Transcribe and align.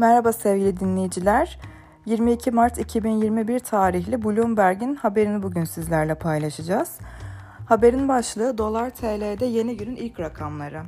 Merhaba 0.00 0.32
sevgili 0.32 0.80
dinleyiciler. 0.80 1.58
22 2.06 2.50
Mart 2.50 2.78
2021 2.78 3.58
tarihli 3.58 4.24
Bloomberg'in 4.24 4.94
haberini 4.94 5.42
bugün 5.42 5.64
sizlerle 5.64 6.14
paylaşacağız. 6.14 6.98
Haberin 7.66 8.08
başlığı 8.08 8.58
Dolar 8.58 8.90
TL'de 8.90 9.44
yeni 9.44 9.76
günün 9.76 9.96
ilk 9.96 10.20
rakamları. 10.20 10.82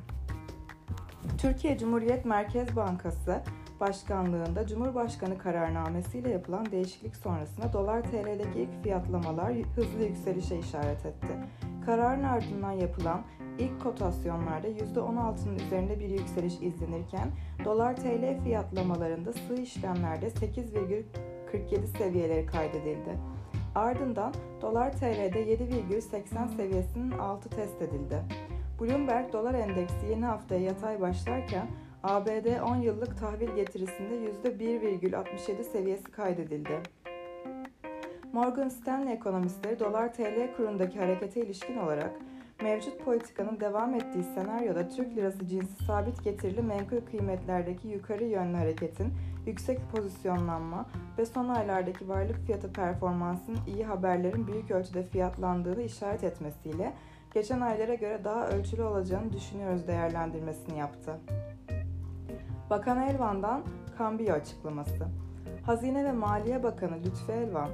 Türkiye 1.38 1.78
Cumhuriyet 1.78 2.24
Merkez 2.24 2.76
Bankası 2.76 3.42
Başkanlığında 3.80 4.66
Cumhurbaşkanı 4.66 5.38
kararnamesiyle 5.38 6.30
yapılan 6.30 6.70
değişiklik 6.70 7.16
sonrasında 7.16 7.72
dolar 7.72 8.02
TL'deki 8.02 8.58
ilk 8.58 8.82
fiyatlamalar 8.82 9.52
hızlı 9.76 10.04
yükselişe 10.04 10.58
işaret 10.58 11.06
etti. 11.06 11.28
Kararın 11.86 12.22
ardından 12.22 12.72
yapılan 12.72 13.22
ilk 13.58 13.82
kotasyonlarda 13.82 14.68
%16'nın 14.68 15.58
üzerinde 15.58 16.00
bir 16.00 16.08
yükseliş 16.08 16.54
izlenirken 16.54 17.28
dolar 17.64 17.96
TL 17.96 18.44
fiyatlamalarında 18.44 19.32
sığ 19.32 19.54
işlemlerde 19.54 20.26
8,47 20.26 21.86
seviyeleri 21.98 22.46
kaydedildi. 22.46 23.18
Ardından 23.74 24.34
dolar 24.62 24.92
TL'de 24.92 25.54
7,80 25.54 26.56
seviyesinin 26.56 27.10
altı 27.10 27.48
test 27.48 27.82
edildi. 27.82 28.22
Bloomberg 28.80 29.32
dolar 29.32 29.54
endeksi 29.54 30.06
yeni 30.10 30.24
haftaya 30.24 30.60
yatay 30.60 31.00
başlarken 31.00 31.66
ABD 32.02 32.60
10 32.60 32.76
yıllık 32.76 33.18
tahvil 33.18 33.54
getirisinde 33.54 34.14
%1,67 34.44 35.64
seviyesi 35.64 36.04
kaydedildi. 36.04 36.80
Morgan 38.32 38.68
Stanley 38.68 39.14
ekonomistleri 39.14 39.80
dolar 39.80 40.12
TL 40.14 40.56
kurundaki 40.56 40.98
harekete 40.98 41.40
ilişkin 41.40 41.76
olarak 41.76 42.12
mevcut 42.62 43.04
politikanın 43.04 43.60
devam 43.60 43.94
ettiği 43.94 44.24
senaryoda 44.24 44.88
Türk 44.88 45.16
lirası 45.16 45.46
cinsi 45.46 45.84
sabit 45.84 46.24
getirili 46.24 46.62
menkul 46.62 47.00
kıymetlerdeki 47.10 47.88
yukarı 47.88 48.24
yönlü 48.24 48.56
hareketin 48.56 49.12
yüksek 49.46 49.80
pozisyonlanma 49.92 50.86
ve 51.18 51.26
son 51.26 51.48
aylardaki 51.48 52.08
varlık 52.08 52.46
fiyatı 52.46 52.72
performansının 52.72 53.58
iyi 53.66 53.84
haberlerin 53.84 54.46
büyük 54.46 54.70
ölçüde 54.70 55.02
fiyatlandığını 55.02 55.82
işaret 55.82 56.24
etmesiyle 56.24 56.92
geçen 57.34 57.60
aylara 57.60 57.94
göre 57.94 58.24
daha 58.24 58.48
ölçülü 58.48 58.82
olacağını 58.82 59.32
düşünüyoruz 59.32 59.86
değerlendirmesini 59.86 60.78
yaptı. 60.78 61.20
Bakan 62.70 63.02
Elvan'dan 63.02 63.62
kambiyo 63.98 64.34
açıklaması. 64.34 65.08
Hazine 65.66 66.04
ve 66.04 66.12
Maliye 66.12 66.62
Bakanı 66.62 66.96
Lütfi 67.04 67.32
Elvan, 67.32 67.68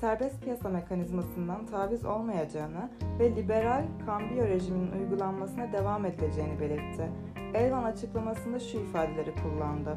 serbest 0.00 0.42
piyasa 0.42 0.68
mekanizmasından 0.68 1.66
taviz 1.66 2.04
olmayacağını 2.04 2.90
ve 3.18 3.36
liberal 3.36 3.84
kambiyo 4.06 4.46
rejiminin 4.46 4.92
uygulanmasına 4.92 5.72
devam 5.72 6.06
edileceğini 6.06 6.60
belirtti. 6.60 7.10
Elvan 7.54 7.84
açıklamasında 7.84 8.60
şu 8.60 8.78
ifadeleri 8.78 9.34
kullandı. 9.42 9.94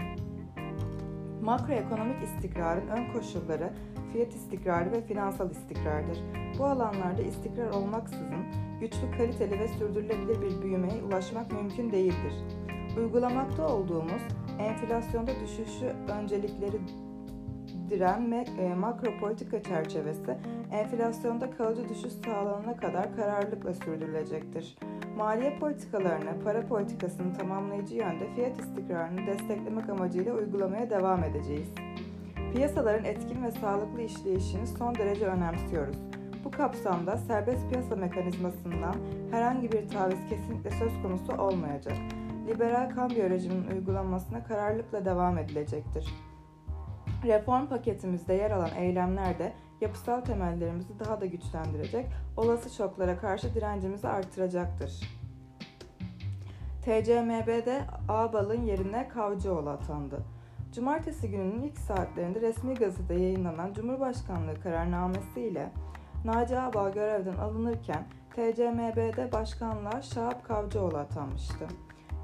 Makroekonomik 1.41 2.23
istikrarın 2.23 2.87
ön 2.87 3.13
koşulları 3.13 3.73
fiyat 4.13 4.33
istikrarı 4.33 4.91
ve 4.91 5.01
finansal 5.01 5.51
istikrardır. 5.51 6.17
Bu 6.59 6.65
alanlarda 6.65 7.21
istikrar 7.21 7.69
olmaksızın 7.69 8.45
güçlü, 8.81 9.11
kaliteli 9.17 9.59
ve 9.59 9.67
sürdürülebilir 9.67 10.41
bir 10.41 10.61
büyümeye 10.61 11.03
ulaşmak 11.03 11.51
mümkün 11.51 11.91
değildir. 11.91 12.33
Uygulamakta 12.97 13.75
olduğumuz 13.75 14.21
enflasyonda 14.59 15.31
düşüşü 15.43 15.93
öncelikleri 16.19 16.77
diren 17.93 18.31
e, 18.59 18.73
makro 18.73 19.19
politika 19.19 19.63
çerçevesi 19.63 20.37
enflasyonda 20.71 21.51
kalıcı 21.51 21.89
düşüş 21.89 22.13
sağlanana 22.25 22.77
kadar 22.77 23.15
kararlılıkla 23.15 23.73
sürdürülecektir. 23.73 24.77
Maliye 25.17 25.59
politikalarını, 25.59 26.43
para 26.43 26.67
politikasını 26.67 27.37
tamamlayıcı 27.37 27.95
yönde 27.95 28.33
fiyat 28.35 28.59
istikrarını 28.59 29.27
desteklemek 29.27 29.89
amacıyla 29.89 30.33
uygulamaya 30.33 30.89
devam 30.89 31.23
edeceğiz. 31.23 31.69
Piyasaların 32.53 33.05
etkin 33.05 33.43
ve 33.43 33.51
sağlıklı 33.51 34.01
işleyişini 34.01 34.67
son 34.67 34.95
derece 34.95 35.25
önemsiyoruz. 35.25 35.97
Bu 36.43 36.51
kapsamda 36.51 37.17
serbest 37.17 37.69
piyasa 37.69 37.95
mekanizmasından 37.95 38.95
herhangi 39.31 39.71
bir 39.71 39.87
taviz 39.87 40.19
kesinlikle 40.29 40.71
söz 40.71 41.01
konusu 41.01 41.41
olmayacak. 41.41 41.97
Liberal 42.47 42.89
kambiyo 42.89 43.29
rejiminin 43.29 43.67
uygulanmasına 43.67 44.43
kararlılıkla 44.43 45.05
devam 45.05 45.37
edilecektir. 45.37 46.32
Reform 47.23 47.67
paketimizde 47.67 48.33
yer 48.33 48.51
alan 48.51 48.75
eylemler 48.77 49.39
de 49.39 49.53
yapısal 49.81 50.21
temellerimizi 50.21 50.99
daha 50.99 51.21
da 51.21 51.25
güçlendirecek, 51.25 52.05
olası 52.37 52.75
şoklara 52.75 53.17
karşı 53.17 53.55
direncimizi 53.55 54.07
artıracaktır. 54.07 55.23
TCMB'de 56.81 57.81
Ağbal'ın 58.09 58.61
yerine 58.61 59.07
Kavcıoğlu 59.07 59.69
atandı. 59.69 60.19
Cumartesi 60.73 61.29
gününün 61.29 61.61
ilk 61.61 61.77
saatlerinde 61.77 62.41
resmi 62.41 62.73
gazetede 62.73 63.19
yayınlanan 63.19 63.73
Cumhurbaşkanlığı 63.73 64.61
kararnamesi 64.63 65.41
ile 65.41 65.71
Naci 66.25 66.59
Ağbal 66.59 66.93
görevden 66.93 67.37
alınırken 67.37 68.03
TCMB'de 68.29 69.31
başkanlığa 69.31 70.01
Şahap 70.01 70.47
Kavcıoğlu 70.47 70.97
atanmıştı. 70.97 71.67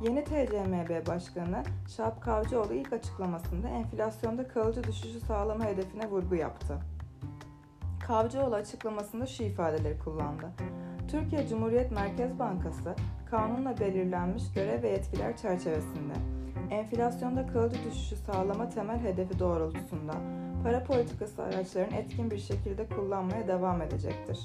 Yeni 0.02 0.24
TCMB 0.24 1.08
Başkanı 1.08 1.64
Şahap 1.96 2.22
Kavcıoğlu 2.22 2.74
ilk 2.74 2.94
açıklamasında 2.94 3.70
enflasyonda 3.70 4.48
kalıcı 4.48 4.84
düşüşü 4.84 5.20
sağlama 5.20 5.66
hedefine 5.66 6.10
vurgu 6.10 6.36
yaptı. 6.36 6.78
Kavcıoğlu 8.08 8.56
açıklamasında 8.56 9.26
şu 9.26 9.44
ifadeleri 9.44 10.00
kullandı. 10.00 10.50
Türkiye 11.12 11.48
Cumhuriyet 11.48 11.92
Merkez 11.92 12.40
Bankası 12.40 12.96
kanunla 13.30 13.80
belirlenmiş 13.80 14.54
görev 14.54 14.84
ve 14.84 14.90
yetkiler 14.90 15.38
çerçevesinde 15.38 16.14
enflasyonda 16.72 17.48
kalıcı 17.48 17.84
düşüşü 17.84 18.16
sağlama 18.16 18.70
temel 18.70 19.00
hedefi 19.00 19.40
doğrultusunda 19.40 20.14
para 20.64 20.84
politikası 20.84 21.44
araçlarını 21.44 21.96
etkin 21.96 22.32
bir 22.32 22.38
şekilde 22.38 22.88
kullanmaya 22.88 23.48
devam 23.48 23.82
edecektir. 23.82 24.40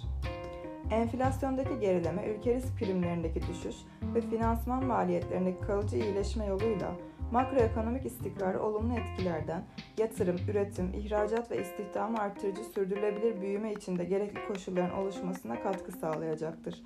Enflasyondaki 0.91 1.81
gerileme, 1.81 2.27
ülke 2.27 2.55
risk 2.55 2.79
primlerindeki 2.79 3.41
düşüş 3.49 3.77
ve 4.15 4.21
finansman 4.21 4.85
maliyetlerindeki 4.85 5.61
kalıcı 5.61 5.97
iyileşme 5.97 6.47
yoluyla 6.47 6.93
makroekonomik 7.33 8.07
istikrarı 8.07 8.63
olumlu 8.63 8.95
etkilerden 8.95 9.63
yatırım, 9.99 10.37
üretim, 10.51 10.95
ihracat 10.95 11.51
ve 11.51 11.61
istihdamı 11.63 12.19
artırıcı 12.19 12.65
sürdürülebilir 12.65 13.41
büyüme 13.41 13.73
içinde 13.73 14.05
gerekli 14.05 14.47
koşulların 14.49 14.99
oluşmasına 14.99 15.63
katkı 15.63 15.93
sağlayacaktır. 15.93 16.83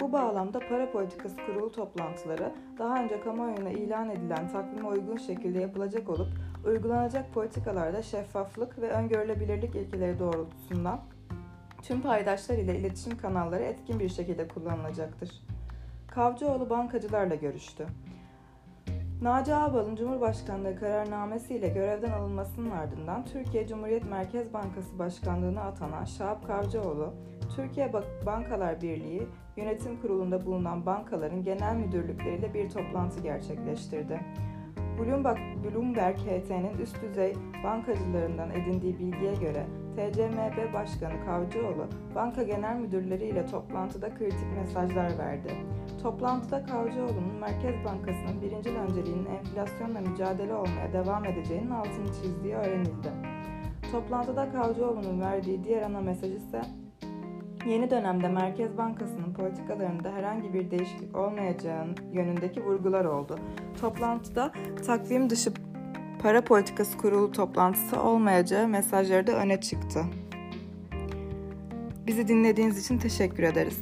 Bu 0.00 0.12
bağlamda 0.12 0.58
para 0.68 0.92
politikası 0.92 1.36
kurulu 1.46 1.72
toplantıları 1.72 2.52
daha 2.78 3.02
önce 3.02 3.20
kamuoyuna 3.20 3.70
ilan 3.70 4.10
edilen 4.10 4.48
takvime 4.52 4.88
uygun 4.88 5.16
şekilde 5.16 5.58
yapılacak 5.58 6.08
olup 6.08 6.28
uygulanacak 6.66 7.34
politikalarda 7.34 8.02
şeffaflık 8.02 8.80
ve 8.80 8.90
öngörülebilirlik 8.90 9.74
ilkeleri 9.74 10.18
doğrultusunda 10.18 10.98
tüm 11.82 12.00
paydaşlar 12.02 12.58
ile 12.58 12.78
iletişim 12.78 13.18
kanalları 13.18 13.62
etkin 13.62 14.00
bir 14.00 14.08
şekilde 14.08 14.48
kullanılacaktır. 14.48 15.30
Kavcıoğlu 16.08 16.70
bankacılarla 16.70 17.34
görüştü. 17.34 17.86
Naci 19.22 19.54
Ağbal'ın 19.54 19.96
Cumhurbaşkanlığı 19.96 20.76
kararnamesiyle 20.76 21.68
görevden 21.68 22.12
alınmasının 22.12 22.70
ardından 22.70 23.24
Türkiye 23.24 23.66
Cumhuriyet 23.66 24.10
Merkez 24.10 24.52
Bankası 24.52 24.98
Başkanlığı'na 24.98 25.60
atanan 25.60 26.04
Şahap 26.04 26.46
Kavcıoğlu, 26.46 27.14
Türkiye 27.56 27.92
Bankalar 28.26 28.82
Birliği 28.82 29.26
Yönetim 29.56 30.00
Kurulu'nda 30.00 30.46
bulunan 30.46 30.86
bankaların 30.86 31.44
genel 31.44 31.76
müdürlükleriyle 31.76 32.54
bir 32.54 32.70
toplantı 32.70 33.20
gerçekleştirdi. 33.20 34.20
Bloomberg, 34.98 35.38
Bloomberg 35.64 36.16
HT'nin 36.16 36.78
üst 36.78 37.02
düzey 37.02 37.34
bankacılarından 37.64 38.50
edindiği 38.50 38.98
bilgiye 38.98 39.34
göre 39.34 39.66
TCMB 40.00 40.74
Başkanı 40.74 41.24
Kavcıoğlu, 41.24 41.86
banka 42.14 42.42
genel 42.42 42.76
müdürleri 42.76 43.24
ile 43.24 43.46
toplantıda 43.46 44.14
kritik 44.14 44.56
mesajlar 44.56 45.18
verdi. 45.18 45.52
Toplantıda 46.02 46.64
Kavcıoğlu'nun 46.64 47.34
Merkez 47.40 47.84
Bankası'nın 47.84 48.42
birinci 48.42 48.70
önceliğinin 48.70 49.26
enflasyonla 49.26 50.00
mücadele 50.00 50.54
olmaya 50.54 50.92
devam 50.92 51.24
edeceğinin 51.24 51.70
altını 51.70 52.06
çizdiği 52.06 52.54
öğrenildi. 52.54 53.08
Toplantıda 53.92 54.52
Kavcıoğlu'nun 54.52 55.20
verdiği 55.20 55.64
diğer 55.64 55.82
ana 55.82 56.00
mesaj 56.00 56.30
ise 56.34 56.62
Yeni 57.66 57.90
dönemde 57.90 58.28
Merkez 58.28 58.78
Bankası'nın 58.78 59.34
politikalarında 59.34 60.12
herhangi 60.12 60.54
bir 60.54 60.70
değişiklik 60.70 61.16
olmayacağının 61.16 61.96
yönündeki 62.12 62.64
vurgular 62.64 63.04
oldu. 63.04 63.38
Toplantıda 63.80 64.52
takvim 64.86 65.30
dışı 65.30 65.52
para 66.22 66.44
politikası 66.44 66.98
kurulu 66.98 67.32
toplantısı 67.32 68.02
olmayacağı 68.02 68.68
mesajları 68.68 69.26
da 69.26 69.32
öne 69.32 69.60
çıktı. 69.60 70.04
Bizi 72.06 72.28
dinlediğiniz 72.28 72.84
için 72.84 72.98
teşekkür 72.98 73.42
ederiz. 73.42 73.78